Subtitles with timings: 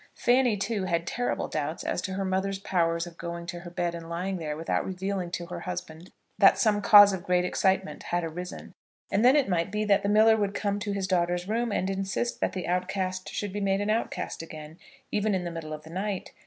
[0.15, 3.93] Fanny, too, had terrible doubts as to her mother's powers of going to her bed
[3.93, 8.23] and lying there without revealing to her husband that some cause of great excitement had
[8.23, 8.73] arisen.
[9.11, 11.87] And then it might be that the miller would come to his daughter's room, and
[11.87, 14.79] insist that the outcast should be made an outcast again,
[15.11, 16.31] even in the middle of the night.